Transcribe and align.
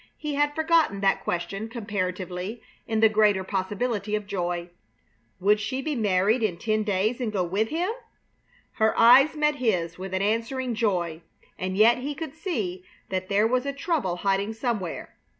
He 0.17 0.33
had 0.33 0.55
forgotten 0.55 1.01
that 1.01 1.23
question, 1.23 1.69
comparatively, 1.69 2.63
in 2.87 3.01
the 3.01 3.07
greater 3.07 3.43
possibility 3.43 4.15
of 4.15 4.25
joy. 4.25 4.69
Would 5.39 5.59
she 5.59 5.79
be 5.83 5.93
married 5.95 6.41
in 6.41 6.57
ten 6.57 6.81
days 6.81 7.21
and 7.21 7.31
go 7.31 7.43
with 7.43 7.67
him? 7.69 7.91
Her 8.77 8.97
eyes 8.99 9.35
met 9.35 9.57
his 9.57 9.99
with 9.99 10.15
an 10.15 10.23
answering 10.23 10.73
joy, 10.73 11.21
and 11.59 11.77
yet 11.77 11.99
he 11.99 12.15
could 12.15 12.33
see 12.33 12.83
that 13.09 13.29
there 13.29 13.45
was 13.45 13.67
a 13.67 13.73
trouble 13.73 14.15
hiding 14.15 14.53
somewhere. 14.53 15.13